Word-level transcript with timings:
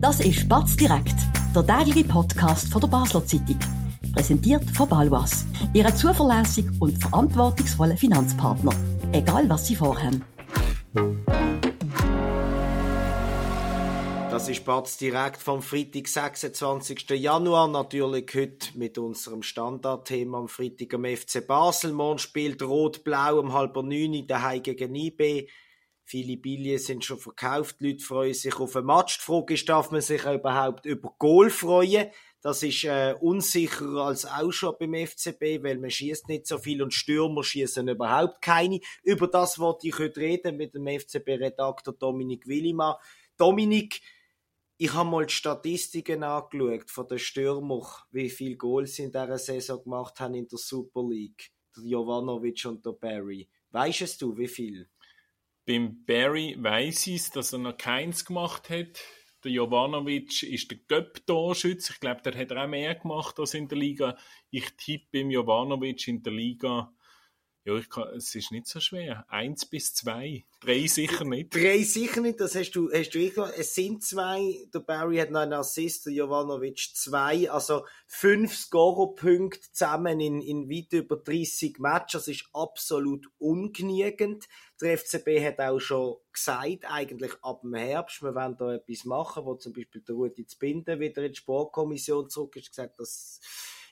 Das 0.00 0.18
ist 0.20 0.48
Batz 0.48 0.76
direkt, 0.76 1.14
der 1.54 1.66
tägliche 1.66 2.08
Podcast 2.08 2.72
von 2.72 2.80
der 2.80 2.88
Basler 2.88 3.22
Zeitung. 3.26 3.58
Präsentiert 4.14 4.64
von 4.70 4.88
Balwas, 4.88 5.44
Ihrem 5.74 5.94
zuverlässigen 5.94 6.74
und 6.80 6.96
verantwortungsvollen 6.96 7.98
Finanzpartner. 7.98 8.72
Egal 9.12 9.46
was 9.50 9.66
Sie 9.66 9.76
vorhaben. 9.76 10.24
Das 14.30 14.48
ist 14.48 14.64
Batz 14.64 14.96
direkt 14.96 15.42
vom 15.42 15.60
Freitag, 15.60 16.08
26. 16.08 17.10
Januar. 17.10 17.68
Natürlich 17.68 18.32
heute 18.34 18.78
mit 18.78 18.96
unserem 18.96 19.42
Standardthema 19.42 20.38
am 20.38 20.48
Freitag 20.48 20.94
am 20.94 21.04
FC 21.04 21.46
Basel. 21.46 21.92
Morgen 21.92 22.18
spielt 22.18 22.62
Rot-Blau 22.62 23.38
um 23.38 23.52
halb 23.52 23.76
neun 23.76 24.26
daheim 24.26 24.62
gegen 24.62 24.94
IB. 24.94 25.46
Viele 26.10 26.36
Billionen 26.36 26.80
sind 26.80 27.04
schon 27.04 27.20
verkauft. 27.20 27.76
Die 27.78 27.92
Leute 27.92 28.02
freuen 28.02 28.34
sich 28.34 28.58
auf 28.58 28.74
ein 28.74 28.84
Match. 28.84 29.18
Die 29.18 29.22
Frage 29.22 29.54
ist, 29.54 29.68
darf 29.68 29.92
man 29.92 30.00
sich 30.00 30.24
überhaupt 30.24 30.84
über 30.84 31.14
Goal 31.20 31.50
freuen? 31.50 32.10
Das 32.40 32.64
ist 32.64 32.82
äh, 32.82 33.14
unsicherer 33.20 34.06
als 34.06 34.26
auch 34.26 34.50
schon 34.50 34.74
beim 34.80 34.92
FCB, 35.06 35.62
weil 35.62 35.78
man 35.78 35.88
schießt 35.88 36.26
nicht 36.26 36.48
so 36.48 36.58
viel 36.58 36.82
und 36.82 36.92
Stürmer 36.92 37.44
schießen 37.44 37.86
überhaupt 37.86 38.42
keine. 38.42 38.80
Über 39.04 39.28
das 39.28 39.60
wollte 39.60 39.86
ich 39.86 40.00
heute 40.00 40.18
reden 40.18 40.56
mit 40.56 40.74
dem 40.74 40.88
FCB-Redakteur 40.88 41.94
Dominik 41.94 42.44
Willimann. 42.48 42.96
Dominik, 43.36 44.00
ich 44.78 44.92
habe 44.92 45.08
mal 45.08 45.26
die 45.26 45.32
Statistiken 45.32 46.24
angeschaut 46.24 46.90
von 46.90 47.06
den 47.06 47.20
Stürmern, 47.20 47.86
wie 48.10 48.30
viele 48.30 48.56
Goals 48.56 48.96
sie 48.96 49.04
in 49.04 49.12
dieser 49.12 49.38
Saison 49.38 49.84
gemacht 49.84 50.18
haben 50.18 50.34
in 50.34 50.48
der 50.48 50.58
Super 50.58 51.06
League. 51.08 51.52
Der 51.76 51.84
Jovanovic 51.84 52.64
und 52.64 52.84
der 52.84 52.94
Barry. 52.94 53.48
Weißt 53.70 54.20
du, 54.20 54.36
wie 54.36 54.48
viel? 54.48 54.88
Beim 55.70 56.04
Barry 56.04 56.56
weiß 56.58 57.06
ich 57.06 57.30
dass 57.30 57.52
er 57.52 57.60
noch 57.60 57.76
keins 57.76 58.24
gemacht 58.24 58.70
hat. 58.70 59.04
Der 59.44 59.52
Jovanovic 59.52 60.42
ist 60.42 60.68
der 60.68 60.78
Göpp-Torschütze. 60.78 61.92
Ich 61.92 62.00
glaube, 62.00 62.22
der 62.22 62.36
hat 62.36 62.50
auch 62.50 62.66
mehr 62.66 62.96
gemacht 62.96 63.38
als 63.38 63.54
in 63.54 63.68
der 63.68 63.78
Liga. 63.78 64.18
Ich 64.50 64.68
tippe 64.76 65.06
beim 65.12 65.30
Jovanovic 65.30 66.08
in 66.08 66.24
der 66.24 66.32
Liga 66.32 66.92
ja, 67.64 67.76
ich 67.76 67.90
kann, 67.90 68.08
es 68.16 68.34
ist 68.34 68.52
nicht 68.52 68.66
so 68.66 68.80
schwer. 68.80 69.26
Eins 69.28 69.66
bis 69.66 69.92
zwei. 69.92 70.46
Drei 70.60 70.86
sicher 70.86 71.24
nicht. 71.24 71.54
Drei 71.54 71.82
sicher 71.82 72.22
nicht, 72.22 72.40
das 72.40 72.54
hast 72.54 72.72
du, 72.72 72.90
hast 72.90 73.10
du 73.10 73.18
eh 73.18 73.32
Es 73.56 73.74
sind 73.74 74.02
zwei. 74.02 74.66
Der 74.72 74.80
Barry 74.80 75.18
hat 75.18 75.30
noch 75.30 75.40
einen 75.40 75.52
Assist, 75.52 76.06
der 76.06 76.14
Jovanovic 76.14 76.78
zwei. 76.94 77.50
Also 77.50 77.84
fünf 78.06 78.56
Scorerpunkte 78.56 79.72
zusammen 79.72 80.20
in, 80.20 80.40
in 80.40 80.70
weit 80.70 80.92
über 80.94 81.16
30 81.16 81.78
Matches. 81.80 82.24
Das 82.24 82.28
ist 82.28 82.48
absolut 82.54 83.26
ungenügend. 83.38 84.48
Der 84.80 84.96
FCB 84.96 85.44
hat 85.44 85.60
auch 85.60 85.80
schon 85.80 86.16
gesagt, 86.32 86.86
eigentlich 86.90 87.32
ab 87.42 87.60
dem 87.60 87.74
Herbst, 87.74 88.22
wir 88.22 88.34
wollen 88.34 88.56
da 88.56 88.74
etwas 88.74 89.04
machen, 89.04 89.44
wo 89.44 89.54
zum 89.56 89.74
Beispiel 89.74 90.00
der 90.00 90.14
Rudi 90.14 90.46
Zbinden 90.46 90.98
wieder 90.98 91.22
in 91.22 91.32
die 91.32 91.38
Sportkommission 91.38 92.30
zurück 92.30 92.56
ist, 92.56 92.70
gesagt, 92.70 92.98
dass 92.98 93.40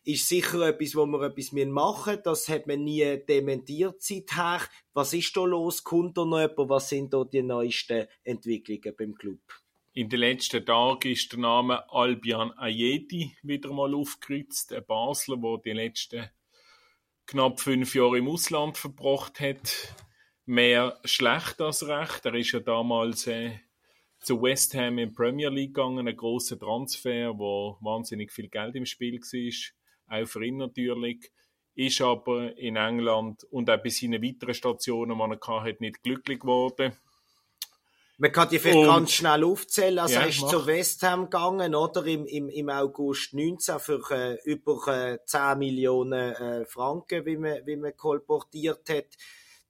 ist 0.04 0.28
sicher 0.28 0.68
etwas, 0.68 0.94
wo 0.94 1.06
wir 1.06 1.22
etwas 1.22 1.52
machen 1.52 2.10
müssen. 2.12 2.22
Das 2.24 2.48
hat 2.48 2.66
man 2.66 2.84
nie 2.84 3.18
dementiert 3.28 4.02
seither. 4.02 4.60
Was 4.94 5.12
ist 5.12 5.36
da 5.36 5.44
los? 5.44 5.84
Kommt 5.84 6.16
da 6.16 6.24
noch 6.24 6.40
jemand? 6.40 6.68
Was 6.70 6.88
sind 6.88 7.12
da 7.12 7.24
die 7.24 7.42
neuesten 7.42 8.06
Entwicklungen 8.24 8.94
beim 8.96 9.14
Club? 9.14 9.40
In 9.92 10.08
den 10.08 10.20
letzten 10.20 10.64
Tagen 10.64 11.10
ist 11.10 11.32
der 11.32 11.40
Name 11.40 11.90
Albian 11.90 12.52
Ayedi 12.52 13.36
wieder 13.42 13.72
mal 13.72 13.94
aufgekreuzt. 13.94 14.72
Ein 14.72 14.86
Basler, 14.86 15.36
der 15.36 15.58
die 15.58 15.72
letzten 15.72 16.30
knapp 17.26 17.60
fünf 17.60 17.94
Jahre 17.94 18.18
im 18.18 18.28
Ausland 18.28 18.78
verbracht 18.78 19.40
hat. 19.40 19.94
Mehr 20.46 20.98
schlecht 21.04 21.60
als 21.60 21.86
recht. 21.86 22.24
Er 22.24 22.34
ist 22.34 22.52
ja 22.52 22.60
damals 22.60 23.26
äh, 23.26 23.58
zu 24.20 24.40
West 24.42 24.74
Ham 24.74 24.98
in 24.98 25.12
Premier 25.12 25.48
League 25.50 25.74
gegangen, 25.74 26.08
ein 26.08 26.16
großer 26.16 26.58
Transfer, 26.58 27.38
wo 27.38 27.76
wahnsinnig 27.80 28.32
viel 28.32 28.48
Geld 28.48 28.74
im 28.76 28.86
Spiel 28.86 29.20
war 29.20 29.77
auch 30.08 30.26
für 30.26 30.44
ihn 30.44 30.56
natürlich, 30.56 31.30
ist 31.74 32.00
aber 32.00 32.56
in 32.58 32.76
England 32.76 33.44
und 33.44 33.70
auch 33.70 33.82
bei 33.82 33.88
seinen 33.88 34.22
weiteren 34.22 34.54
Stationen, 34.54 35.16
die 35.16 35.38
er 35.48 35.62
hatte, 35.62 35.76
nicht 35.80 36.02
glücklich 36.02 36.40
geworden. 36.40 36.92
Man 38.20 38.32
kann 38.32 38.48
die 38.48 38.58
vielleicht 38.58 38.78
und, 38.78 38.86
ganz 38.86 39.12
schnell 39.12 39.44
aufzählen. 39.44 40.00
Also 40.00 40.14
ja, 40.14 40.22
er 40.22 40.28
ist 40.28 40.40
mach. 40.40 40.50
zu 40.50 40.66
West 40.66 41.04
Ham 41.04 41.30
gegangen, 41.30 41.76
oder? 41.76 42.04
Im, 42.04 42.26
im, 42.26 42.48
im 42.48 42.68
August 42.68 43.32
19 43.32 43.78
für 43.78 44.02
äh, 44.10 44.38
über 44.42 44.88
äh, 44.88 45.18
10 45.24 45.56
Millionen 45.56 46.34
äh, 46.34 46.66
Franken, 46.66 47.24
wie 47.26 47.36
man, 47.36 47.64
wie 47.64 47.76
man 47.76 47.96
kolportiert 47.96 48.90
hat. 48.90 49.06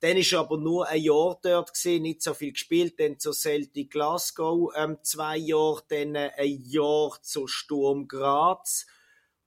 Dann 0.01 0.17
ist 0.17 0.33
er 0.33 0.41
aber 0.41 0.57
nur 0.57 0.89
ein 0.89 1.03
Jahr 1.03 1.39
dort 1.43 1.75
gewesen, 1.75 2.03
nicht 2.03 2.23
so 2.23 2.33
viel 2.33 2.53
gespielt. 2.53 2.99
Dann 2.99 3.19
zu 3.19 3.33
Celtic 3.33 3.91
Glasgow 3.91 4.73
ähm, 4.75 4.97
zwei 5.03 5.37
Jahre, 5.37 5.83
dann 5.89 6.15
äh, 6.15 6.31
ein 6.39 6.62
Jahr 6.65 7.19
zu 7.21 7.49
Sturm 7.49 8.09
Graz 8.09 8.87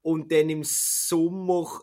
und 0.02 0.32
dann 0.32 0.50
im 0.50 0.64
Sommer 0.64 1.82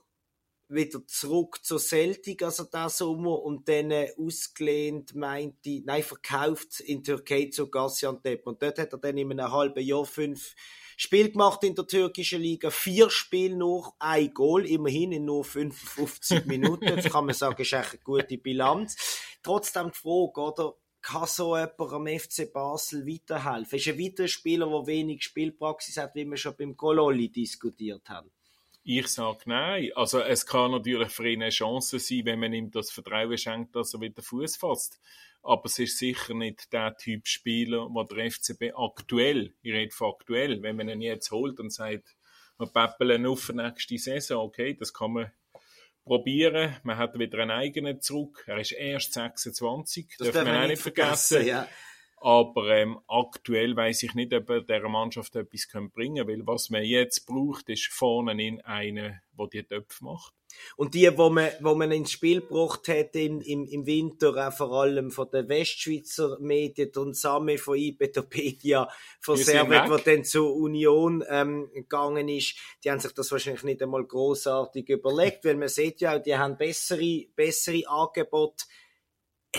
wieder 0.69 1.07
zurück 1.07 1.61
zu 1.63 1.79
Celtic, 1.79 2.43
also 2.43 2.65
der 2.65 2.89
Sommer, 2.91 3.43
und 3.43 3.69
dann 3.69 3.91
äh, 3.91 4.13
ausgelehnt 4.19 5.15
meinte, 5.15 5.81
nein, 5.85 6.03
verkauft 6.03 6.81
in 6.81 7.03
Türkei 7.03 7.49
zu 7.51 7.71
Gaziantep. 7.71 8.47
Und 8.47 8.63
dort 8.63 8.79
hat 8.79 8.93
er 8.93 8.99
dann 8.99 9.17
in 9.17 9.33
einem 9.33 9.51
halben 9.51 9.83
Jahr 9.83 10.05
fünf 10.05 10.55
Spiele 10.97 11.31
gemacht 11.31 11.65
in 11.65 11.75
der 11.75 11.87
türkischen 11.87 12.43
Liga, 12.43 12.71
vier 12.71 13.09
Spiele 13.09 13.57
nur, 13.57 13.95
ein 13.99 14.35
Goal, 14.35 14.67
immerhin 14.67 15.13
in 15.13 15.25
nur 15.25 15.45
55 15.45 16.45
Minuten. 16.45 16.85
Jetzt 16.85 17.11
kann 17.11 17.25
man 17.25 17.35
sagen, 17.35 17.63
ist 17.63 17.73
echt 17.73 17.93
eine 17.93 18.03
gute 18.03 18.37
Bilanz. 18.37 18.97
Trotzdem 19.43 19.91
die 19.93 19.99
Frage, 19.99 20.41
oder? 20.41 20.75
Kann 21.09 21.27
so 21.27 21.57
jemand 21.57 21.93
am 21.93 22.07
FC 22.07 22.53
Basel 22.53 23.07
weiterhelfen? 23.07 23.79
Ist 23.79 23.89
ein 23.89 23.99
weiterer 23.99 24.29
Spieler, 24.29 24.67
der 24.67 24.87
wenig 24.87 25.23
Spielpraxis 25.23 25.97
hat, 25.97 26.15
wie 26.15 26.27
wir 26.27 26.37
schon 26.37 26.55
beim 26.57 26.77
Gololi 26.77 27.31
diskutiert 27.31 28.09
haben? 28.11 28.31
Ich 28.85 29.09
sage 29.09 29.41
nein. 29.47 29.91
Also 29.95 30.21
es 30.21 30.45
kann 30.47 30.71
natürlich 30.71 31.11
für 31.11 31.29
ihn 31.29 31.43
eine 31.43 31.51
Chance 31.51 31.99
sein, 31.99 32.25
wenn 32.25 32.41
man 32.41 32.53
ihm 32.53 32.71
das 32.71 32.91
Vertrauen 32.91 33.39
schenkt, 33.39 33.75
dass 33.75 33.95
er 33.95 34.01
wieder 34.01 34.23
Fuß 34.23 34.57
fasst. 34.57 35.01
Aber 35.43 35.65
es 35.65 35.79
ist 35.79 35.99
sicher 35.99 36.35
nicht 36.35 36.73
der 36.73 36.97
Typ 36.97 37.27
Spieler, 37.27 37.89
wo 37.91 38.03
der 38.03 38.31
FCB 38.31 38.75
aktuell, 38.77 39.55
ich 39.63 39.73
rede 39.73 39.95
von 39.95 40.13
aktuell, 40.13 40.63
wenn 40.63 40.77
man 40.77 40.89
ihn 40.89 41.01
jetzt 41.01 41.31
holt 41.31 41.59
und 41.61 41.73
sagt, 41.73 42.17
wir 42.59 42.67
päppeln 42.67 43.25
auf 43.27 43.51
nächste 43.53 43.97
Saison, 43.99 44.45
okay, 44.45 44.75
das 44.75 44.93
kann 44.93 45.13
man 45.13 45.33
probieren. 46.09 46.75
Man 46.83 46.99
hat 46.99 47.19
wieder 47.19 47.39
einen 47.39 47.53
eigenen 47.53 48.01
zurück. 48.01 48.45
Er 48.47 48.59
ist 48.59 48.73
erst 48.73 49.13
26, 49.13 50.17
das 50.19 50.31
darf 50.33 50.45
man 50.45 50.65
auch 50.65 50.67
nicht 50.67 50.83
vergessen. 50.83 51.37
vergessen 51.37 51.47
ja. 51.47 51.69
Aber 52.21 52.69
ähm, 52.71 52.99
aktuell 53.09 53.77
weiß 53.77 54.03
ich 54.03 54.15
nicht, 54.15 54.33
ob 54.35 54.51
er 54.51 54.63
dieser 54.63 54.89
Mannschaft 54.89 55.37
etwas 55.37 55.69
bringen 55.93 56.27
kann, 56.27 56.29
weil 56.29 56.47
was 56.47 56.71
man 56.71 56.85
jetzt 56.85 57.27
braucht, 57.27 57.69
ist 57.69 57.87
vorne 57.87 58.33
in 58.43 58.61
einen, 58.63 59.21
der 59.39 59.47
die 59.47 59.63
Töpfe 59.63 60.05
macht. 60.05 60.35
Und 60.77 60.95
die, 60.95 61.17
wo 61.17 61.29
man, 61.31 61.51
wo 61.61 61.75
man 61.75 61.93
ins 61.93 62.13
Spiel 62.13 62.41
gebracht 62.41 62.89
hat 62.89 63.15
im, 63.15 63.41
im, 63.41 63.67
im 63.67 63.87
Winter, 63.87 64.49
auch 64.49 64.53
vor 64.53 64.73
allem 64.73 65.11
von 65.11 65.31
den 65.31 65.49
Westschweizer 65.49 66.39
Medien, 66.41 66.91
und 66.97 67.17
Same 67.17 67.59
von 67.59 67.77
Ibetopedia, 67.77 68.89
von 69.21 69.37
Servet, 69.37 69.89
der 69.89 69.99
dann 69.99 70.25
zur 70.25 70.55
Union 70.55 71.25
ähm, 71.29 71.71
gegangen 71.73 72.29
ist, 72.29 72.57
die 72.83 72.91
haben 72.91 73.01
sich 73.01 73.13
das 73.13 73.31
wahrscheinlich 73.31 73.65
nicht 73.65 73.83
einmal 73.83 74.05
großartig 74.05 74.89
überlegt, 74.89 75.45
weil 75.45 75.57
man 75.57 75.69
sieht 75.69 76.01
ja 76.01 76.17
auch, 76.17 76.23
die 76.23 76.37
haben 76.37 76.57
bessere, 76.57 77.27
bessere 77.35 77.87
Angebote 77.87 78.65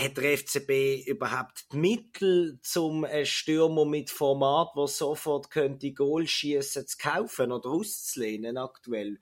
hat 0.00 0.16
der 0.16 0.38
FCB 0.38 1.06
überhaupt 1.06 1.72
die 1.72 1.76
Mittel, 1.76 2.58
zum 2.62 3.04
einen 3.04 3.26
Stürmer 3.26 3.84
mit 3.84 4.10
Format, 4.10 4.70
der 4.76 4.86
sofort 4.86 5.50
könnte 5.50 5.92
Goal 5.92 6.26
schießen, 6.26 6.86
zu 6.86 6.96
kaufen 6.98 7.52
oder 7.52 7.70
auszulehnen 7.70 8.56
aktuell? 8.56 9.20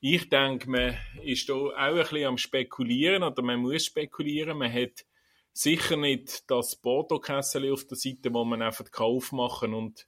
Ich 0.00 0.28
denke, 0.28 0.68
man 0.68 0.98
ist 1.22 1.48
da 1.48 1.54
auch 1.54 1.72
ein 1.74 1.94
bisschen 1.96 2.26
am 2.26 2.38
Spekulieren 2.38 3.22
oder 3.22 3.42
man 3.42 3.60
muss 3.60 3.86
spekulieren. 3.86 4.58
Man 4.58 4.72
hat 4.72 5.06
sicher 5.52 5.96
nicht 5.96 6.50
das 6.50 6.76
Porto-Kessel 6.76 7.72
auf 7.72 7.86
der 7.86 7.96
Seite, 7.96 8.32
wo 8.32 8.44
man 8.44 8.62
einfach 8.62 8.90
Kauf 8.90 9.32
machen 9.32 9.74
und 9.74 10.06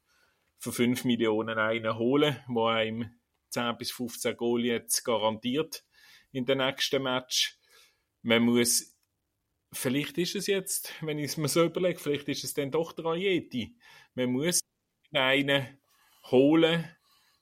für 0.59 0.73
5 0.73 1.05
Millionen 1.05 1.59
einen 1.59 1.97
holen, 1.97 2.37
wo 2.49 2.67
einem 2.67 3.21
10 3.51 3.77
bis 3.77 3.93
15 3.93 4.37
Goal 4.37 4.65
jetzt 4.65 5.05
garantiert 5.05 5.85
in 6.33 6.45
den 6.45 6.59
nächsten 6.59 7.03
Match. 7.03 7.59
Man 8.23 8.43
muss, 8.43 8.94
vielleicht 9.75 10.19
ist 10.19 10.35
es 10.35 10.47
jetzt, 10.47 10.93
wenn 11.03 11.19
ich 11.19 11.27
es 11.27 11.37
mir 11.37 11.49
so 11.49 11.65
überlege, 11.65 11.99
vielleicht 11.99 12.29
ist 12.29 12.45
es 12.45 12.55
dann 12.55 12.71
doch 12.71 12.93
der 12.93 13.07
Ayeti. 13.07 13.75
Man 14.15 14.33
muss 14.33 14.61
einen 15.13 15.79
holen, 16.31 16.85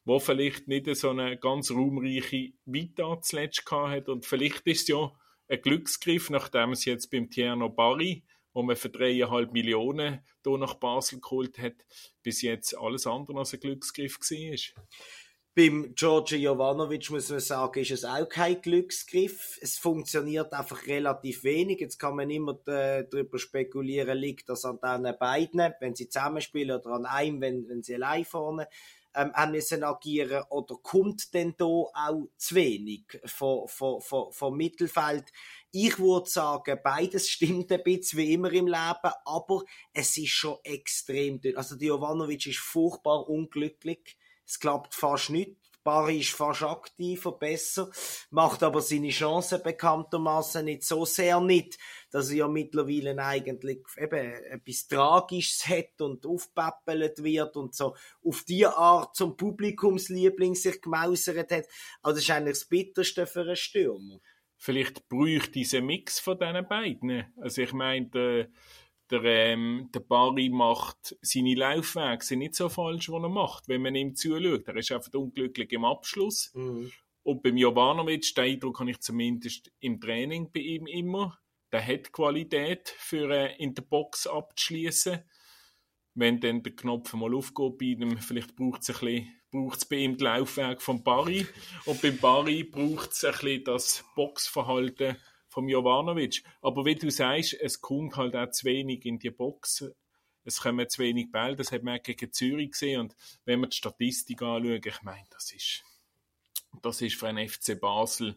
wo 0.04 0.18
vielleicht 0.18 0.66
nicht 0.68 0.94
so 0.96 1.10
eine 1.10 1.38
ganz 1.38 1.70
ruhmreiche 1.70 2.52
Vita 2.64 3.20
zuletzt 3.22 3.70
hat 3.70 4.08
und 4.08 4.26
vielleicht 4.26 4.66
ist 4.66 4.82
es 4.82 4.88
ja 4.88 5.12
ein 5.48 5.60
Glücksgriff, 5.60 6.30
nachdem 6.30 6.72
es 6.72 6.84
jetzt 6.84 7.10
beim 7.10 7.30
Tierno 7.30 7.68
Barry, 7.68 8.24
wo 8.52 8.62
man 8.62 8.76
für 8.76 8.90
dreieinhalb 8.90 9.52
Millionen 9.52 10.20
hier 10.44 10.58
nach 10.58 10.74
Basel 10.74 11.20
geholt 11.20 11.58
hat, 11.58 11.74
bis 12.22 12.42
jetzt 12.42 12.76
alles 12.76 13.06
andere 13.06 13.38
als 13.38 13.54
ein 13.54 13.60
Glücksgriff 13.60 14.18
war. 14.18 14.82
Beim 15.54 15.94
Georgi 15.94 16.36
Jovanovic 16.36 17.10
muss 17.10 17.28
man 17.28 17.40
sagen, 17.40 17.80
ist 17.80 17.90
es 17.90 18.06
auch 18.06 18.26
kein 18.26 18.62
Glücksgriff. 18.62 19.58
Es 19.60 19.76
funktioniert 19.76 20.54
einfach 20.54 20.86
relativ 20.86 21.44
wenig. 21.44 21.78
Jetzt 21.78 21.98
kann 21.98 22.16
man 22.16 22.30
immer 22.30 22.52
äh, 22.68 23.04
darüber 23.10 23.38
spekulieren, 23.38 24.16
liegt 24.16 24.48
das 24.48 24.64
an 24.64 24.78
den 24.80 25.14
beiden, 25.20 25.74
wenn 25.78 25.94
sie 25.94 26.08
zusammenspielen 26.08 26.80
oder 26.80 26.92
an 26.92 27.04
einem, 27.04 27.42
wenn, 27.42 27.68
wenn 27.68 27.82
sie 27.82 27.96
allein 27.96 28.24
vorne 28.24 28.66
ähm, 29.14 29.30
haben 29.34 29.52
müssen 29.52 29.84
agieren 29.84 30.42
oder 30.48 30.76
kommt 30.82 31.34
denn 31.34 31.54
da 31.58 31.66
auch 31.66 32.30
zu 32.38 32.54
wenig 32.54 33.20
vom, 33.26 33.68
vom, 33.68 34.00
vom, 34.00 34.32
vom 34.32 34.56
Mittelfeld? 34.56 35.26
Ich 35.70 35.98
würde 35.98 36.30
sagen, 36.30 36.80
beides 36.82 37.28
stimmt 37.28 37.70
ein 37.72 37.82
bisschen 37.82 38.20
wie 38.20 38.32
immer 38.32 38.50
im 38.54 38.68
Leben, 38.68 39.12
aber 39.26 39.64
es 39.92 40.16
ist 40.16 40.30
schon 40.30 40.56
extrem 40.64 41.42
dünn. 41.42 41.58
Also, 41.58 41.76
die 41.76 41.88
Jovanovic 41.88 42.46
ist 42.46 42.58
furchtbar 42.58 43.28
unglücklich 43.28 44.16
es 44.46 44.58
klappt 44.60 44.94
fast 44.94 45.30
nicht. 45.30 45.56
Barry 45.84 46.20
ist 46.20 46.30
fast 46.30 46.62
aktiver, 46.62 47.32
besser, 47.32 47.90
macht 48.30 48.62
aber 48.62 48.80
seine 48.80 49.10
Chancen 49.10 49.62
bekanntermaßen 49.62 50.64
nicht 50.64 50.84
so 50.84 51.04
sehr 51.04 51.40
nicht, 51.40 51.76
dass 52.10 52.30
er 52.30 52.36
ja 52.36 52.48
mittlerweile 52.48 53.18
eigentlich 53.18 53.80
eben 53.96 54.32
etwas 54.44 54.86
Tragisches 54.86 55.66
hat 55.66 56.00
und 56.00 56.24
aufpäppelt 56.24 57.22
wird 57.24 57.56
und 57.56 57.74
so 57.74 57.96
auf 58.24 58.44
die 58.44 58.66
Art 58.66 59.16
zum 59.16 59.36
Publikumsliebling 59.36 60.54
sich 60.54 60.80
gemausert 60.80 61.50
hat. 61.50 61.66
Also 62.02 62.16
das 62.16 62.22
ist 62.24 62.30
eigentlich 62.30 62.58
das 62.58 62.68
Bitterste 62.68 63.26
für 63.26 63.42
einen 63.42 63.56
Stürmer. 63.56 64.20
Vielleicht 64.56 65.08
bräuchte 65.08 65.50
diese 65.50 65.80
Mix 65.80 66.20
von 66.20 66.38
diesen 66.38 66.68
beiden. 66.68 67.24
Also 67.40 67.62
ich 67.62 67.72
meine, 67.72 68.48
der, 69.12 69.24
ähm, 69.24 69.90
der 69.94 70.00
Bari 70.00 70.48
macht 70.48 71.16
seine 71.20 71.54
Laufwege 71.54 72.24
sind 72.24 72.38
nicht 72.38 72.54
so 72.54 72.70
falsch, 72.70 73.10
was 73.10 73.22
er 73.22 73.28
macht, 73.28 73.68
wenn 73.68 73.82
man 73.82 73.94
ihm 73.94 74.14
zuschaut. 74.14 74.66
Er 74.66 74.76
ist 74.76 74.90
einfach 74.90 75.12
unglücklich 75.12 75.70
im 75.72 75.84
Abschluss. 75.84 76.50
Mhm. 76.54 76.90
Und 77.22 77.42
beim 77.42 77.58
Jovanovic, 77.58 78.34
den 78.34 78.44
Eindruck 78.44 78.80
habe 78.80 78.90
ich 78.90 79.00
zumindest 79.00 79.70
im 79.80 80.00
Training 80.00 80.50
bei 80.50 80.60
ihm 80.60 80.86
immer. 80.86 81.38
Der 81.70 81.86
hat 81.86 82.10
Qualität, 82.10 82.88
für 82.88 83.30
äh, 83.30 83.54
in 83.62 83.74
der 83.74 83.82
Box 83.82 84.26
abzuschließen. 84.26 85.18
Wenn 86.14 86.40
dann 86.40 86.62
der 86.62 86.74
Knopf 86.74 87.12
mal 87.12 87.34
aufgeht 87.34 87.78
bei 87.78 87.86
ihm, 87.86 88.18
vielleicht 88.18 88.56
braucht 88.56 88.88
es 88.88 88.98
braucht 89.50 89.88
bei 89.90 89.96
ihm 89.96 90.16
den 90.16 90.24
Laufweg 90.24 90.80
vom 90.80 91.04
Bari. 91.04 91.46
Und 91.84 92.00
beim 92.00 92.16
Bari 92.16 92.64
braucht 92.64 93.12
es 93.12 93.24
ein 93.24 93.32
bisschen 93.32 93.64
das 93.64 94.04
Boxverhalten 94.16 95.16
vom 95.52 95.68
Jovanovic. 95.68 96.42
Aber 96.62 96.84
wie 96.86 96.94
du 96.94 97.10
sagst, 97.10 97.52
es 97.60 97.80
kommt 97.80 98.16
halt 98.16 98.34
auch 98.34 98.50
zu 98.50 98.64
wenig 98.64 99.04
in 99.04 99.18
die 99.18 99.30
Box. 99.30 99.84
Es 100.44 100.60
kommen 100.60 100.88
zu 100.88 101.02
wenig 101.02 101.30
Bälle. 101.30 101.56
Das 101.56 101.70
hat 101.72 101.82
man 101.82 102.02
gegen 102.02 102.32
Zürich 102.32 102.72
gesehen. 102.72 103.00
Und 103.00 103.16
wenn 103.44 103.60
man 103.60 103.68
die 103.68 103.76
Statistik 103.76 104.40
anschaut, 104.40 104.86
ich 104.86 105.02
meine, 105.02 105.26
das 105.30 105.52
ist, 105.52 105.84
das 106.80 107.02
ist 107.02 107.16
für 107.16 107.28
einen 107.28 107.46
FC 107.46 107.78
Basel 107.78 108.36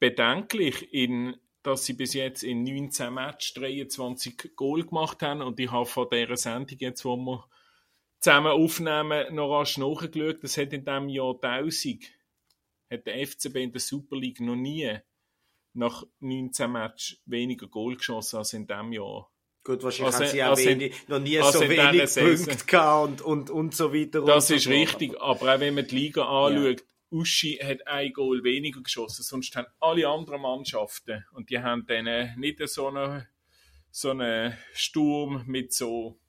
bedenklich, 0.00 0.92
in, 0.92 1.36
dass 1.62 1.86
sie 1.86 1.94
bis 1.94 2.12
jetzt 2.12 2.42
in 2.42 2.64
19 2.64 3.14
Matches 3.14 3.54
23 3.54 4.56
Goal 4.56 4.84
gemacht 4.84 5.22
haben. 5.22 5.42
Und 5.42 5.60
ich 5.60 5.70
habe 5.70 5.86
von 5.86 6.08
dieser 6.10 6.36
Sendung 6.36 6.78
jetzt, 6.80 7.04
wo 7.04 7.16
wir 7.16 7.48
zusammen 8.18 8.50
aufnehmen, 8.50 9.32
noch 9.32 9.52
rasch 9.52 9.78
nachgeschaut. 9.78 10.42
Das 10.42 10.58
hat 10.58 10.72
in 10.72 10.84
diesem 10.84 11.08
Jahr 11.08 11.34
1000 11.40 12.04
hat 12.90 13.06
der 13.06 13.26
FCB 13.26 13.56
in 13.56 13.72
der 13.72 13.80
Super 13.80 14.16
League 14.16 14.40
noch 14.40 14.56
nie 14.56 14.98
nach 15.76 16.04
19 16.20 16.70
Matches 16.70 17.20
weniger 17.26 17.68
Goal 17.68 17.96
geschossen 17.96 18.38
als 18.38 18.52
in 18.52 18.66
diesem 18.66 18.92
Jahr. 18.92 19.30
Gut, 19.62 19.82
wahrscheinlich 19.82 20.14
also, 20.14 20.24
haben 20.24 20.32
sie 20.32 20.42
auch 20.44 20.48
also 20.50 20.64
wenig, 20.64 21.08
noch 21.08 21.18
nie 21.18 21.38
also 21.38 21.58
so 21.58 21.68
wenig 21.68 22.14
Punkte 22.14 22.66
gehabt 22.66 23.20
und, 23.20 23.20
und, 23.20 23.50
und 23.50 23.74
so 23.74 23.92
weiter. 23.92 24.24
Das 24.24 24.48
ist 24.50 24.64
so 24.64 24.70
richtig, 24.70 25.20
aber 25.20 25.54
auch 25.54 25.60
wenn 25.60 25.74
man 25.74 25.86
die 25.86 25.96
Liga 25.96 26.22
anschaut, 26.22 26.80
ja. 26.80 26.86
Uschi 27.10 27.58
hat 27.62 27.86
ein 27.86 28.12
Goal 28.12 28.44
weniger 28.44 28.80
geschossen, 28.80 29.22
sonst 29.22 29.54
haben 29.56 29.66
alle 29.80 30.08
anderen 30.08 30.40
Mannschaften 30.40 31.24
und 31.32 31.50
die 31.50 31.58
haben 31.58 31.84
dann 31.86 32.38
nicht 32.38 32.60
so 32.68 32.88
einen, 32.88 33.26
so 33.90 34.10
einen 34.10 34.56
Sturm 34.72 35.42
mit 35.46 35.72
so 35.72 36.20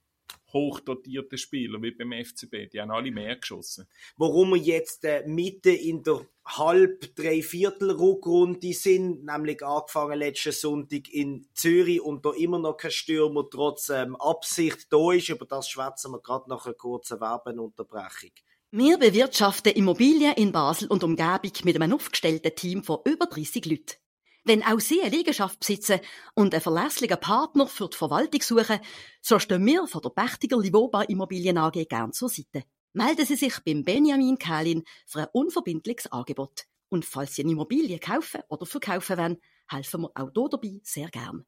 hochdotierten 0.53 1.37
Spielern 1.37 1.83
wie 1.83 1.91
beim 1.91 2.13
FCB. 2.13 2.71
Die 2.71 2.81
haben 2.81 2.91
alle 2.91 3.11
mehr 3.11 3.35
geschossen. 3.35 3.87
Warum 4.15 4.51
wir 4.51 4.57
jetzt 4.57 5.03
äh, 5.03 5.23
mitten 5.27 5.75
in 5.75 6.03
der 6.03 6.25
halb 6.47 7.15
dreiviertel 7.15 7.91
Rückrunde 7.91 8.73
sind, 8.73 9.25
nämlich 9.25 9.63
angefangen 9.63 10.19
letzten 10.19 10.53
Sonntag 10.53 11.09
in 11.09 11.47
Zürich 11.53 12.01
und 12.01 12.25
da 12.25 12.31
immer 12.31 12.59
noch 12.59 12.77
kein 12.77 12.91
Stürmer 12.91 13.45
trotz 13.49 13.89
ähm, 13.89 14.15
Absicht 14.15 14.87
da 14.91 15.11
ist. 15.11 15.29
Über 15.29 15.45
das 15.45 15.69
schwätzen 15.69 16.11
wir 16.11 16.21
gerade 16.21 16.49
nach 16.49 16.65
einer 16.65 16.75
kurzen 16.75 17.19
Werbenunterbrechung. 17.19 18.31
Wir 18.71 18.97
bewirtschaften 18.97 19.73
Immobilien 19.73 20.33
in 20.33 20.51
Basel 20.51 20.87
und 20.87 21.03
Umgebung 21.03 21.51
mit 21.63 21.75
einem 21.75 21.93
aufgestellten 21.93 22.55
Team 22.55 22.83
von 22.83 22.99
über 23.05 23.25
30 23.25 23.65
Leuten. 23.65 23.95
Wenn 24.43 24.63
auch 24.63 24.79
Sie 24.79 25.01
eine 25.01 25.15
Liegenschaft 25.15 25.59
besitzen 25.59 25.99
und 26.33 26.53
einen 26.53 26.61
verlässlichen 26.61 27.19
Partner 27.19 27.67
für 27.67 27.89
die 27.89 27.97
Verwaltung 27.97 28.41
suchen, 28.41 28.79
so 29.21 29.39
stehen 29.39 29.65
wir 29.65 29.87
von 29.87 30.01
der 30.01 30.09
Pächtiger 30.09 30.57
Livoba 30.57 31.01
Immobilien 31.03 31.57
AG 31.57 31.85
gern 31.89 32.13
zur 32.13 32.29
Seite. 32.29 32.63
Melden 32.97 33.27
Sie 33.27 33.35
sich 33.35 33.59
beim 33.63 33.83
Benjamin 33.83 34.39
Kählin 34.39 34.83
für 35.05 35.19
ein 35.19 35.27
unverbindliches 35.31 36.11
Angebot. 36.11 36.65
Und 36.89 37.05
falls 37.05 37.35
Sie 37.35 37.43
eine 37.43 37.51
Immobilie 37.51 37.99
kaufen 37.99 38.41
oder 38.49 38.65
verkaufen 38.65 39.19
wollen, 39.19 39.37
helfen 39.69 40.01
wir 40.01 40.11
auch 40.15 40.31
hier 40.33 40.49
dabei 40.49 40.79
sehr 40.81 41.09
gern 41.09 41.45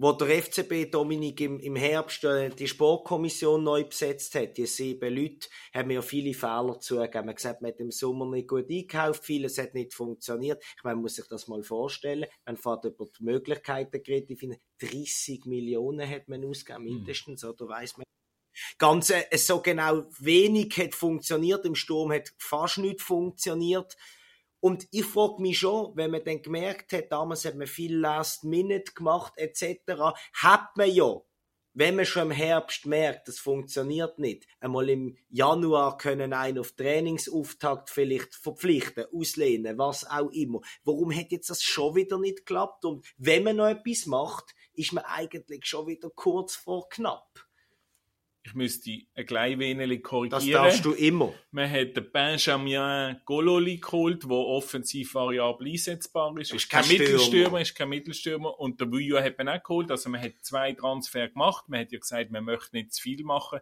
wo 0.00 0.12
der 0.12 0.42
FCB 0.42 0.92
Dominik 0.92 1.40
im, 1.40 1.58
im 1.58 1.74
Herbst 1.74 2.22
äh, 2.22 2.50
die 2.50 2.68
Sportkommission 2.68 3.64
neu 3.64 3.82
besetzt 3.82 4.32
hat, 4.36 4.56
die 4.56 4.66
sieben 4.66 5.12
Leute, 5.12 5.48
haben 5.74 5.88
mir 5.88 6.02
viele 6.02 6.34
Fehler 6.34 6.78
zugegeben. 6.78 7.26
Man 7.26 7.30
hat 7.30 7.36
gesagt, 7.36 7.62
man 7.62 7.72
hat 7.72 7.80
im 7.80 7.90
Sommer 7.90 8.26
nicht 8.26 8.46
gut 8.46 8.70
eingekauft, 8.70 9.24
vieles 9.24 9.58
hat 9.58 9.74
nicht 9.74 9.92
funktioniert. 9.92 10.62
Ich 10.76 10.84
meine, 10.84 10.94
man 10.94 11.02
muss 11.02 11.16
sich 11.16 11.26
das 11.26 11.48
mal 11.48 11.64
vorstellen. 11.64 12.26
Man 12.46 12.56
fährt 12.56 12.84
über 12.84 13.06
die 13.06 13.24
Möglichkeiten 13.24 14.00
geredet. 14.00 14.30
Ich 14.30 14.38
finde, 14.38 14.58
30 14.78 15.46
Millionen 15.46 16.08
hat 16.08 16.28
man 16.28 16.44
ausgegeben, 16.44 16.86
hm. 16.86 16.94
mindestens, 16.94 17.42
mhm. 17.42 17.48
oder 17.48 17.68
weiss 17.68 17.96
man. 17.96 18.04
Ganz 18.78 19.10
äh, 19.10 19.24
so 19.36 19.60
genau 19.60 20.04
wenig 20.18 20.76
hat 20.78 20.94
funktioniert. 20.94 21.64
Im 21.64 21.74
Sturm 21.74 22.12
hat 22.12 22.32
fast 22.38 22.78
nicht 22.78 23.00
funktioniert. 23.00 23.96
Und 24.60 24.88
ich 24.90 25.04
frage 25.04 25.40
mich 25.40 25.58
schon, 25.58 25.92
wenn 25.94 26.10
man 26.10 26.24
dann 26.24 26.42
gemerkt 26.42 26.92
hat, 26.92 27.12
damals 27.12 27.44
hat 27.44 27.54
man 27.54 27.66
viel 27.66 27.96
Last 27.96 28.44
Minute 28.44 28.92
gemacht 28.92 29.34
etc., 29.36 30.16
hat 30.32 30.76
man 30.76 30.90
ja, 30.90 31.20
wenn 31.74 31.94
man 31.94 32.04
schon 32.04 32.22
im 32.22 32.30
Herbst 32.32 32.86
merkt, 32.86 33.28
das 33.28 33.38
funktioniert 33.38 34.18
nicht, 34.18 34.48
einmal 34.58 34.88
im 34.88 35.16
Januar 35.28 35.96
können 35.96 36.32
einen 36.32 36.58
auf 36.58 36.72
Trainingsauftakt 36.72 37.88
vielleicht 37.88 38.34
verpflichten, 38.34 39.04
auslehnen, 39.12 39.78
was 39.78 40.04
auch 40.10 40.30
immer. 40.30 40.60
Warum 40.82 41.14
hat 41.14 41.30
jetzt 41.30 41.50
das 41.50 41.62
schon 41.62 41.94
wieder 41.94 42.18
nicht 42.18 42.38
geklappt? 42.38 42.84
Und 42.84 43.06
wenn 43.16 43.44
man 43.44 43.56
noch 43.56 43.68
etwas 43.68 44.06
macht, 44.06 44.56
ist 44.74 44.92
man 44.92 45.04
eigentlich 45.04 45.66
schon 45.66 45.86
wieder 45.86 46.10
kurz 46.10 46.56
vor 46.56 46.88
knapp 46.88 47.47
ich 48.48 48.54
müsste 48.54 48.90
ein 49.14 49.26
klein 49.26 49.58
wenig 49.58 50.02
korrigieren. 50.02 50.30
Das 50.30 50.50
darfst 50.50 50.84
du 50.84 50.92
immer. 50.92 51.34
Man 51.50 51.70
hat 51.70 51.96
den 51.96 52.10
Benjamin 52.10 53.20
Gololi 53.26 53.76
geholt, 53.76 54.24
der 54.24 54.30
offensiv 54.30 55.14
variabel 55.14 55.68
einsetzbar 55.68 56.36
ist. 56.38 56.54
Ist 56.54 56.70
kein, 56.70 56.88
Mittelstürmer, 56.88 57.60
ist 57.60 57.74
kein 57.74 57.90
Mittelstürmer. 57.90 58.58
Und 58.58 58.80
der 58.80 58.90
Vujo 58.90 59.20
hat 59.20 59.36
man 59.36 59.50
auch 59.50 59.62
geholt. 59.62 59.90
Also 59.90 60.08
man 60.08 60.22
hat 60.22 60.32
zwei 60.40 60.72
Transfer 60.72 61.28
gemacht. 61.28 61.68
Man 61.68 61.80
hat 61.80 61.92
ja 61.92 61.98
gesagt, 61.98 62.30
man 62.30 62.44
möchte 62.44 62.74
nicht 62.76 62.94
zu 62.94 63.02
viel 63.02 63.22
machen. 63.22 63.60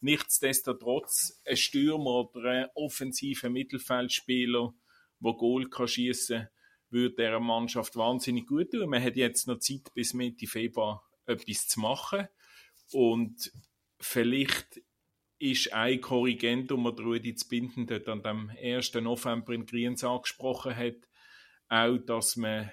Nichtsdestotrotz, 0.00 1.40
ein 1.46 1.56
Stürmer 1.56 2.28
oder 2.28 2.50
ein 2.50 2.66
offensiver 2.74 3.48
Mittelfeldspieler, 3.48 4.74
der 5.20 5.32
Goal 5.32 5.70
kann 5.70 5.88
schiessen, 5.88 6.48
würde 6.90 7.14
dieser 7.14 7.40
Mannschaft 7.40 7.96
wahnsinnig 7.96 8.46
gut 8.46 8.72
tun. 8.72 8.90
Man 8.90 9.02
hat 9.02 9.16
jetzt 9.16 9.46
noch 9.46 9.58
Zeit 9.58 9.94
bis 9.94 10.12
Mitte 10.12 10.46
Februar 10.46 11.04
etwas 11.24 11.68
zu 11.68 11.80
machen. 11.80 12.28
Und 12.92 13.50
vielleicht 14.04 14.82
ist 15.38 15.72
ein 15.72 16.00
Korrigendum, 16.00 16.84
das 16.84 17.04
Rudi 17.04 17.34
zu 17.34 17.48
binden 17.48 17.86
dort 17.86 18.08
an 18.08 18.22
dem 18.22 18.50
1. 18.50 18.94
November 18.94 19.52
in 19.52 19.66
Griens 19.66 20.04
angesprochen 20.04 20.76
hat, 20.76 21.08
auch, 21.68 21.98
dass 21.98 22.36
man 22.36 22.70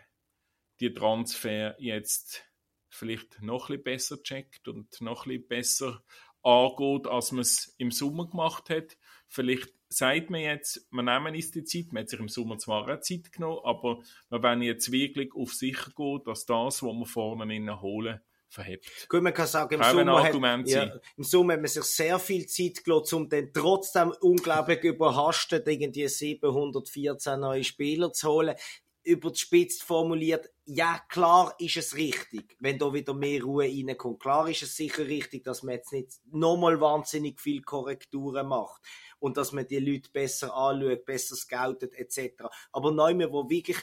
die 0.80 0.94
Transfer 0.94 1.76
jetzt 1.80 2.46
vielleicht 2.90 3.42
noch 3.42 3.70
ein 3.70 3.78
bisschen 3.78 3.84
besser 3.84 4.24
checkt 4.24 4.68
und 4.68 5.00
noch 5.02 5.26
ein 5.26 5.30
bisschen 5.30 5.48
besser 5.48 6.04
angeht, 6.44 7.08
als 7.08 7.32
man 7.32 7.42
es 7.42 7.76
im 7.78 7.92
Sommer 7.92 8.30
gemacht 8.30 8.70
hat. 8.70 8.98
Vielleicht 9.28 9.74
sagt 9.88 10.30
man 10.30 10.42
jetzt, 10.42 10.88
wir 10.92 11.04
nehmen 11.04 11.36
uns 11.36 11.52
die 11.52 11.64
Zeit, 11.64 11.94
man 11.94 12.02
hat 12.02 12.10
sich 12.10 12.20
im 12.20 12.30
Sommer 12.30 12.58
zwar 12.58 12.88
auch 12.88 13.02
Zeit 13.02 13.32
genommen, 13.32 13.62
aber 13.64 14.02
wir 14.30 14.44
wollen 14.44 14.62
jetzt 14.62 14.92
wirklich 14.92 15.34
auf 15.34 15.54
sicher 15.54 15.92
gehen, 15.96 16.22
dass 16.26 16.46
das, 16.46 16.84
was 16.84 16.94
wir 16.94 17.06
vorne 17.06 17.82
holen, 17.82 18.22
verhebt. 18.52 19.10
Gut, 19.10 19.24
man 19.24 19.34
kann 19.34 19.48
sagen, 19.48 19.76
im 19.76 19.84
Sommer, 19.84 20.24
hat, 20.24 20.68
ja, 20.68 20.94
im 21.18 21.24
Sommer 21.24 21.54
hat 21.54 21.62
man 21.62 21.70
sich 21.70 21.84
sehr 21.84 22.20
viel 22.20 22.46
Zeit 22.46 22.84
gelassen, 22.84 23.16
um 23.16 23.30
dann 23.30 23.52
trotzdem 23.54 24.14
unglaublich 24.22 24.84
überhastet 24.84 25.68
irgendwie 25.68 26.08
714 26.08 27.40
neue 27.40 27.64
Spieler 27.64 28.12
zu 28.12 28.30
holen. 28.30 28.56
überspitzt 29.04 29.84
formuliert, 29.84 30.52
ja, 30.66 31.00
klar 31.10 31.56
ist 31.60 31.78
es 31.78 31.96
richtig, 31.96 32.56
wenn 32.60 32.78
da 32.78 32.94
wieder 32.94 33.14
mehr 33.14 33.42
Ruhe 33.42 33.66
reinkommt. 33.66 34.20
Klar 34.20 34.48
ist 34.48 34.62
es 34.62 34.76
sicher 34.76 35.06
richtig, 35.06 35.44
dass 35.44 35.64
man 35.64 35.76
jetzt 35.76 35.92
nicht 35.92 36.20
nochmal 36.32 36.80
wahnsinnig 36.80 37.42
viel 37.42 37.62
Korrekturen 37.62 38.48
macht 38.48 38.82
und 39.20 39.38
dass 39.38 39.54
man 39.54 39.68
die 39.68 39.80
Leute 39.80 40.10
besser 40.12 40.56
anschaut, 40.56 41.06
besser 41.06 41.36
scoutet 41.36 41.96
etc. 41.96 42.44
Aber 42.72 42.92
neu 42.92 43.14
wo 43.32 43.50
wirklich 43.50 43.78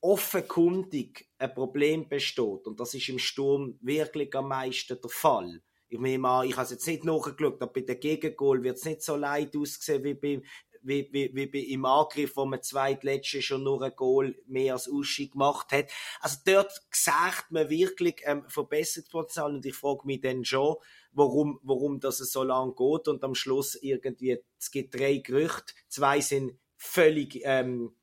offenkundig 0.00 1.28
ein 1.38 1.54
Problem 1.54 2.08
besteht, 2.08 2.66
und 2.66 2.80
das 2.80 2.94
ist 2.94 3.08
im 3.08 3.18
Sturm 3.18 3.78
wirklich 3.80 4.34
am 4.34 4.48
meisten 4.48 5.00
der 5.00 5.10
Fall. 5.10 5.62
Ich 5.88 5.98
meine 5.98 6.18
mal, 6.18 6.46
ich 6.46 6.52
habe 6.52 6.64
es 6.64 6.70
jetzt 6.70 6.86
nicht 6.86 7.04
nachgeschaut, 7.04 7.60
aber 7.60 7.72
bei 7.72 7.80
den 7.80 7.98
Gegengol 7.98 8.62
wird 8.62 8.76
es 8.76 8.84
nicht 8.84 9.02
so 9.02 9.16
leid 9.16 9.56
aussehen 9.56 10.04
wie 10.04 10.14
beim 10.14 10.42
wie, 10.82 11.08
wie, 11.12 11.34
wie 11.34 11.46
bei 11.46 11.58
im 11.58 11.84
Angriff, 11.84 12.36
wo 12.36 12.44
man 12.44 12.62
zweitletzte 12.62 13.42
schon 13.42 13.64
nur 13.64 13.82
ein 13.82 13.94
Goal 13.94 14.36
mehr 14.46 14.74
als 14.74 14.88
Uschi 14.88 15.28
gemacht 15.28 15.72
hat. 15.72 15.90
Also 16.20 16.38
dort 16.44 16.72
sagt 16.90 17.50
man 17.50 17.68
wirklich 17.68 18.22
ähm, 18.24 18.44
Verbesserungspotenzial 18.48 19.54
und 19.54 19.66
ich 19.66 19.74
frage 19.74 20.06
mich 20.06 20.20
dann 20.20 20.44
schon, 20.44 20.76
warum, 21.12 21.60
warum 21.62 22.00
das 22.00 22.18
so 22.18 22.42
lange 22.42 22.74
geht 22.74 23.08
und 23.08 23.22
am 23.24 23.34
Schluss 23.34 23.74
irgendwie, 23.74 24.38
es 24.58 24.70
gibt 24.70 24.98
drei 24.98 25.18
Gerüchte, 25.18 25.74
zwei 25.88 26.20
sind 26.20 26.58
völlig 26.76 27.40
ähm, 27.44 27.94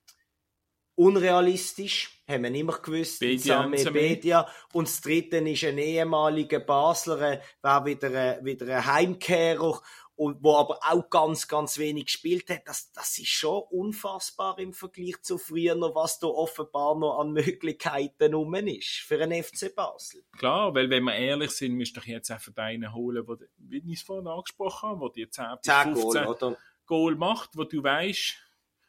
unrealistisch, 0.98 2.22
haben 2.28 2.44
wir 2.44 2.54
immer 2.56 2.80
gewusst, 2.80 3.20
Bedia, 3.20 3.68
Bedia. 3.68 4.48
Und 4.74 4.88
das 4.88 5.00
dritte 5.00 5.38
ist 5.38 5.64
ein 5.64 5.78
ehemaliger 5.78 6.60
Basler, 6.60 7.40
war 7.62 7.86
wieder, 7.86 8.44
wieder 8.44 8.78
ein 8.78 8.86
Heimkehrer 8.86 9.80
und 10.16 10.44
wo 10.44 10.56
aber 10.56 10.80
auch 10.82 11.08
ganz, 11.12 11.48
ganz 11.48 11.78
wenig 11.78 12.06
gespielt 12.06 12.50
hat, 12.50 12.64
das, 12.66 12.92
das 12.92 13.20
ist 13.20 13.28
schon 13.28 13.62
unfassbar 13.70 14.58
im 14.58 14.74
Vergleich 14.74 15.22
zu 15.22 15.38
früher, 15.38 15.76
was 15.94 16.18
da 16.18 16.26
offenbar 16.26 16.98
noch 16.98 17.20
an 17.20 17.32
Möglichkeiten 17.32 18.34
rum 18.34 18.56
ist 18.56 19.04
für 19.06 19.22
einen 19.22 19.44
FC 19.44 19.76
Basel. 19.76 20.24
Klar, 20.36 20.74
weil 20.74 20.90
wenn 20.90 21.04
wir 21.04 21.16
ehrlich 21.16 21.52
sind, 21.52 21.76
müsst 21.76 21.96
ihr 21.98 22.04
jetzt 22.08 22.32
einfach 22.32 22.52
einen 22.58 22.96
holen, 22.96 23.28
wo, 23.28 23.38
wie 23.58 23.84
ich 23.92 24.00
es 24.00 24.02
vorhin 24.02 24.28
angesprochen 24.28 24.90
habe, 24.90 25.02
wo 25.02 25.10
die 25.10 25.30
10 25.30 25.46
bis 25.62 25.72
10 25.72 25.96
15 25.96 26.24
Goal? 26.24 26.58
Goal 26.88 27.16
macht, 27.16 27.52
wo 27.56 27.64
du 27.64 27.84
weißt, 27.84 28.38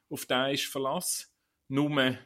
auf 0.09 0.25
den 0.25 0.55
ist 0.55 0.65
Verlass, 0.65 1.31
nur 1.69 2.19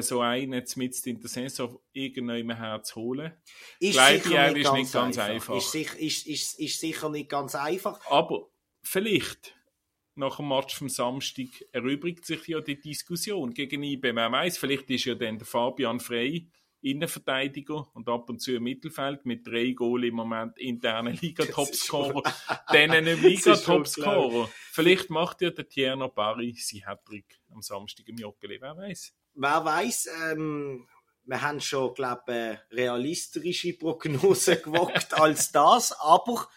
so 0.00 0.20
einen 0.20 0.54
jetzt 0.54 0.76
mit 0.76 1.06
in 1.06 1.20
der 1.20 1.28
Saison 1.28 1.78
irgendjemand 1.92 2.58
herzuholen. 2.58 3.32
Ist 3.78 3.94
Glaube 3.94 4.18
sicher 4.18 4.52
nicht, 4.52 4.64
ist 4.64 4.72
nicht 4.72 4.92
ganz 4.92 5.18
einfach. 5.18 5.56
Ist, 5.56 5.74
ist, 5.74 6.26
ist, 6.26 6.58
ist 6.58 6.80
sicher 6.80 7.10
nicht 7.10 7.28
ganz 7.28 7.54
einfach. 7.54 8.00
Aber 8.10 8.48
vielleicht 8.82 9.54
nach 10.14 10.36
dem 10.36 10.48
Match 10.48 10.76
vom 10.76 10.88
Samstag 10.88 11.48
erübrigt 11.72 12.24
sich 12.24 12.46
ja 12.46 12.60
die 12.60 12.80
Diskussion 12.80 13.52
gegen 13.52 13.82
IBM. 13.82 14.16
Wer 14.16 14.32
weiß, 14.32 14.58
vielleicht 14.58 14.90
ist 14.90 15.04
ja 15.04 15.14
dann 15.14 15.38
der 15.38 15.46
Fabian 15.46 16.00
Frey 16.00 16.48
Innenverteidiger 16.82 17.88
und 17.94 18.08
ab 18.08 18.28
und 18.28 18.40
zu 18.40 18.52
im 18.52 18.64
Mittelfeld 18.64 19.24
mit 19.24 19.46
drei 19.46 19.70
Goal 19.70 20.04
im 20.04 20.14
Moment 20.14 20.58
internen 20.58 21.16
Liga-Topscorer, 21.20 22.22
dann 22.68 22.90
einem 22.90 23.20
Liga-Topscorer. 23.22 24.48
Vielleicht 24.72 25.10
macht 25.10 25.40
ja 25.42 25.50
der 25.50 25.68
Tierno 25.68 26.08
Barry 26.08 26.54
sein 26.58 26.86
Hattrick 26.86 27.40
am 27.50 27.62
Samstag 27.62 28.08
im 28.08 28.18
Joggeli, 28.18 28.60
wer 28.60 28.76
weiß 28.76 29.14
wer 29.34 29.64
weiß, 29.64 30.08
ähm, 30.24 30.86
wir 31.24 31.40
haben 31.40 31.60
schon, 31.60 31.94
glaube 31.94 32.58
ich, 32.70 32.76
realistische 32.76 33.72
Prognosen 33.74 34.60
gewagt 34.62 35.14
als 35.14 35.52
das, 35.52 35.92
aber 36.00 36.48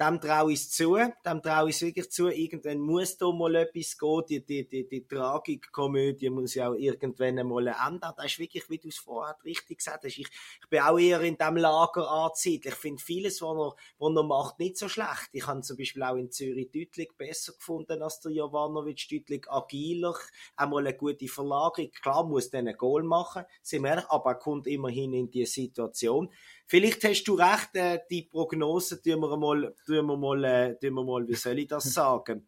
dem 0.00 0.20
traue 0.20 0.52
ich 0.52 0.60
es 0.60 0.70
zu, 0.70 0.96
dem 0.96 1.42
traue 1.42 1.70
ich 1.70 1.82
wirklich 1.82 2.10
zu. 2.10 2.28
Irgendwann 2.28 2.78
muss 2.78 3.18
da 3.18 3.30
mal 3.32 3.54
etwas 3.56 3.98
gehen. 3.98 4.22
Die, 4.28 4.44
die, 4.44 4.68
die, 4.68 4.88
die 4.88 5.06
Tragikkomödie 5.06 6.30
muss 6.30 6.54
ja 6.54 6.70
auch 6.70 6.74
irgendwann 6.74 7.46
mal 7.46 7.66
enden. 7.68 8.00
Das 8.16 8.26
ist 8.26 8.38
wirklich, 8.38 8.70
wie 8.70 8.78
du 8.78 8.88
es 8.88 8.98
vorher 8.98 9.36
richtig 9.44 9.78
gesagt 9.78 10.04
hast. 10.04 10.18
Ich, 10.18 10.28
ich 10.28 10.68
bin 10.70 10.80
auch 10.80 10.98
eher 10.98 11.20
in 11.20 11.36
diesem 11.36 11.56
Lager 11.56 12.10
anzieht. 12.10 12.66
Ich 12.66 12.74
finde 12.74 13.02
vieles, 13.02 13.42
was 13.42 13.56
er, 13.56 13.74
was 13.98 14.16
er 14.16 14.22
macht, 14.22 14.58
nicht 14.58 14.78
so 14.78 14.88
schlecht. 14.88 15.28
Ich 15.32 15.46
habe 15.46 15.60
zum 15.60 15.76
Beispiel 15.76 16.02
auch 16.02 16.16
in 16.16 16.30
Zürich 16.30 16.70
deutlich 16.70 17.10
besser 17.16 17.52
gefunden 17.52 18.02
als 18.02 18.20
der 18.20 18.32
Jovanovic, 18.32 19.08
deutlich 19.10 19.50
agiler, 19.50 20.14
einmal 20.56 20.86
eine 20.86 20.96
gute 20.96 21.28
Verlagerung. 21.28 21.90
Klar 21.90 22.24
muss 22.24 22.46
er 22.48 22.60
einen 22.60 22.76
Goal 22.76 23.02
machen, 23.02 23.44
sind 23.62 23.82
wir 23.82 23.90
ehrlich, 23.90 24.10
aber 24.10 24.30
er 24.30 24.38
kommt 24.38 24.66
immerhin 24.66 25.12
in 25.12 25.30
die 25.30 25.46
Situation. 25.46 26.30
Vielleicht 26.70 27.02
hast 27.04 27.24
du 27.24 27.34
recht, 27.34 27.74
äh, 27.76 27.98
die 28.10 28.24
Prognose 28.24 29.00
tun 29.00 29.20
wir 29.20 29.36
mal, 29.38 29.74
tun 29.86 30.06
wir 30.06 30.16
mal, 30.16 30.44
äh, 30.44 30.78
tun 30.78 30.94
wir 30.94 31.04
mal, 31.04 31.26
wie 31.26 31.34
soll 31.34 31.58
ich 31.58 31.66
das 31.66 31.84
sagen? 31.94 32.46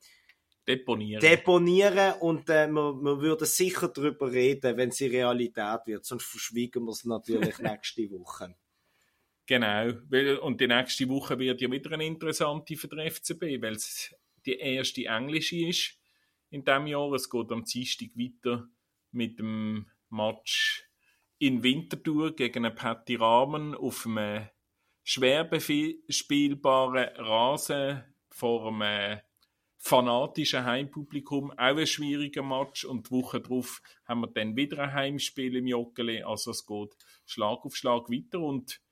Deponieren. 0.69 1.23
Deponieren 1.23 2.13
und 2.21 2.51
äh, 2.51 2.69
wir, 2.69 2.93
wir 2.93 3.21
würden 3.21 3.47
sicher 3.47 3.89
darüber 3.89 4.31
reden, 4.31 4.77
wenn 4.77 4.91
sie 4.91 5.07
Realität 5.07 5.81
wird. 5.87 6.05
Sonst 6.05 6.27
verschwiegen 6.27 6.85
wir 6.85 6.91
es 6.91 7.07
natürlich 7.07 7.59
nächste 7.61 8.11
Woche. 8.11 8.55
Genau, 9.47 9.91
und 10.43 10.61
die 10.61 10.69
nächste 10.69 11.09
Woche 11.09 11.39
wird 11.39 11.61
ja 11.63 11.71
wieder 11.71 11.91
eine 11.93 12.07
interessante 12.07 12.77
für 12.77 12.89
den 12.89 13.11
FCB, 13.11 13.63
weil 13.63 13.75
es 13.75 14.15
die 14.45 14.59
erste 14.59 15.07
englische 15.07 15.67
ist 15.67 15.99
in 16.51 16.63
diesem 16.63 16.87
Jahr. 16.87 17.13
Es 17.15 17.29
geht 17.29 17.51
am 17.51 17.65
Dienstag 17.65 18.11
weiter 18.15 18.69
mit 19.13 19.39
dem 19.39 19.87
Match 20.11 20.90
in 21.41 21.63
Winterthur 21.63 22.37
gegen 22.37 22.67
einen 22.67 22.75
Patty 22.75 23.17
Rahmen 23.17 23.75
auf 23.75 24.07
einem 24.07 24.49
schwer 25.03 25.45
bespielbaren 25.45 27.09
Rasen 27.17 28.05
vor 28.29 28.69
einem 28.69 29.21
fanatischen 29.79 30.67
Heimpublikum. 30.67 31.51
Auch 31.53 31.79
ein 31.79 31.87
schwieriger 31.87 32.43
Match. 32.43 32.85
Und 32.85 33.09
die 33.09 33.13
Woche 33.13 33.41
darauf 33.41 33.81
haben 34.05 34.21
wir 34.21 34.29
dann 34.29 34.55
wieder 34.55 34.83
ein 34.83 34.93
Heimspiel 34.93 35.57
im 35.57 35.67
Joggeli. 35.67 36.23
Also 36.23 36.51
es 36.51 36.67
geht 36.67 36.95
Schlag 37.25 37.65
auf 37.65 37.75
Schlag 37.75 38.11
weiter 38.11 38.41
und 38.41 38.83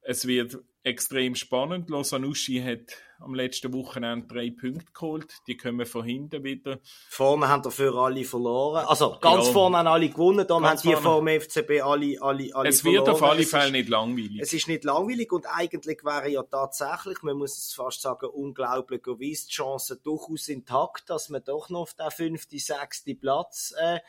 es 0.00 0.26
wird 0.26 0.56
extrem 0.82 1.34
spannend. 1.34 1.90
Losanuschi 1.90 2.62
hat 2.62 2.96
am 3.20 3.34
letzten 3.34 3.72
Wochenende 3.72 4.26
drei 4.26 4.50
Punkte 4.50 4.92
geholt. 4.92 5.34
Die 5.46 5.56
kommen 5.56 5.86
von 5.86 6.04
hinten 6.04 6.44
wieder. 6.44 6.78
Vorne 7.08 7.48
haben 7.48 7.62
dafür 7.62 7.94
alle 7.94 8.24
verloren. 8.24 8.84
Also 8.86 9.18
ganz 9.20 9.46
ja, 9.46 9.52
vorne 9.52 9.78
haben 9.78 9.86
alle 9.86 10.08
gewonnen. 10.08 10.46
Dann 10.46 10.64
haben 10.64 10.80
die 10.80 10.94
vor 10.94 11.24
dem 11.24 11.40
FCB 11.40 11.82
alle, 11.82 12.20
alle, 12.20 12.54
alle 12.54 12.68
Es 12.68 12.84
wird 12.84 13.08
auf 13.08 13.22
alle 13.22 13.44
Fälle 13.44 13.72
nicht 13.72 13.88
langweilig. 13.88 14.40
Es 14.40 14.52
ist 14.52 14.68
nicht 14.68 14.84
langweilig 14.84 15.32
und 15.32 15.46
eigentlich 15.46 16.04
wäre 16.04 16.28
ja 16.28 16.42
tatsächlich, 16.42 17.22
man 17.22 17.36
muss 17.36 17.56
es 17.56 17.74
fast 17.74 18.02
sagen, 18.02 18.26
unglaublicherweise 18.26 19.46
die 19.46 19.52
Chance 19.52 19.96
durchaus 20.02 20.48
intakt, 20.48 21.10
dass 21.10 21.28
man 21.28 21.42
doch 21.44 21.70
noch 21.70 21.80
auf 21.82 21.94
den 21.94 22.10
fünften, 22.10 22.58
sechsten 22.58 23.18
Platz 23.18 23.74
äh, 23.78 24.00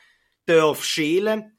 darf 0.45 0.83
schälen 0.83 1.56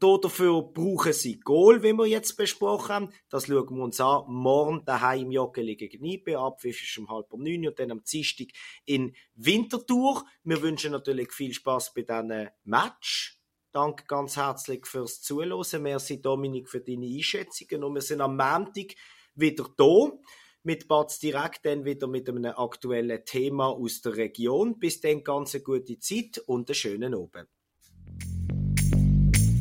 Dafür 0.00 0.62
brauchen 0.62 1.12
sie 1.12 1.38
Goal, 1.40 1.82
wie 1.82 1.92
wir 1.92 2.06
jetzt 2.06 2.36
besprochen 2.36 2.94
haben. 2.94 3.12
Das 3.28 3.46
schauen 3.46 3.76
wir 3.76 3.84
uns 3.84 4.00
an. 4.00 4.24
Morgen 4.26 4.84
daheim 4.84 5.26
im 5.26 5.30
Joggeli 5.30 5.76
gegen 5.76 6.04
IB. 6.04 6.34
Abpfiff 6.34 6.82
ist 6.82 6.98
um 6.98 7.08
halb 7.08 7.32
um 7.32 7.42
neun 7.42 7.68
und 7.68 7.78
dann 7.78 7.92
am 7.92 8.02
Dienstag 8.02 8.48
in 8.86 9.14
Winterthur. 9.34 10.24
Wir 10.42 10.62
wünschen 10.62 10.92
natürlich 10.92 11.32
viel 11.32 11.52
Spaß 11.52 11.92
bei 11.94 12.02
diesem 12.02 12.48
Match. 12.64 13.38
Danke 13.70 14.04
ganz 14.06 14.36
herzlich 14.36 14.86
fürs 14.86 15.20
Zuhören. 15.20 15.82
Merci 15.82 16.20
Dominik 16.20 16.68
für 16.68 16.80
deine 16.80 17.06
Einschätzungen. 17.06 17.84
Und 17.84 17.94
wir 17.94 18.02
sind 18.02 18.20
am 18.20 18.36
Montag 18.36 18.94
wieder 19.34 19.68
da 19.76 20.10
mit 20.62 20.88
Batz 20.88 21.18
direkt 21.18 21.64
dann 21.64 21.84
wieder 21.84 22.08
mit 22.08 22.28
einem 22.28 22.52
aktuellen 22.56 23.24
Thema 23.24 23.68
aus 23.68 24.00
der 24.00 24.16
Region. 24.16 24.78
Bis 24.78 25.00
dann 25.00 25.22
ganz 25.22 25.54
eine 25.54 25.62
gute 25.62 25.98
Zeit 26.00 26.38
und 26.46 26.68
einen 26.68 26.74
schönen 26.74 27.14
Abend. 27.14 27.48